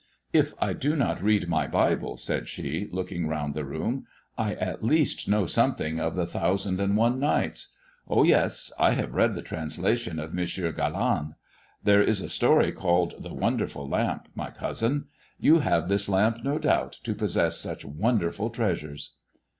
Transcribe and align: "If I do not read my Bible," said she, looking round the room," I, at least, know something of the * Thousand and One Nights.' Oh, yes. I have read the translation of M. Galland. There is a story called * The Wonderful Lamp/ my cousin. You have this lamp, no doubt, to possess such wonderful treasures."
"If 0.43 0.55
I 0.59 0.73
do 0.73 0.95
not 0.95 1.21
read 1.21 1.47
my 1.47 1.67
Bible," 1.67 2.17
said 2.17 2.47
she, 2.49 2.87
looking 2.91 3.27
round 3.27 3.53
the 3.53 3.63
room," 3.63 4.07
I, 4.35 4.55
at 4.55 4.83
least, 4.83 5.27
know 5.29 5.45
something 5.45 5.99
of 5.99 6.15
the 6.15 6.25
* 6.25 6.25
Thousand 6.39 6.79
and 6.81 6.97
One 6.97 7.19
Nights.' 7.19 7.75
Oh, 8.07 8.23
yes. 8.23 8.71
I 8.79 8.93
have 8.93 9.13
read 9.13 9.35
the 9.35 9.43
translation 9.43 10.17
of 10.17 10.35
M. 10.35 10.45
Galland. 10.75 11.35
There 11.83 12.01
is 12.01 12.19
a 12.19 12.29
story 12.29 12.71
called 12.71 13.21
* 13.21 13.21
The 13.21 13.31
Wonderful 13.35 13.87
Lamp/ 13.87 14.27
my 14.33 14.49
cousin. 14.49 15.05
You 15.39 15.59
have 15.59 15.87
this 15.87 16.09
lamp, 16.09 16.43
no 16.43 16.57
doubt, 16.57 16.93
to 17.03 17.13
possess 17.13 17.57
such 17.59 17.85
wonderful 17.85 18.49
treasures." 18.49 19.17